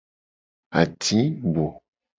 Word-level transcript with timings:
Adigbo. 0.79 1.65